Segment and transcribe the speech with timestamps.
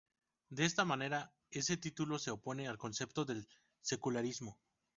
[0.49, 3.47] De esta manera, este título se opone al concepto del
[3.81, 4.57] secularismo.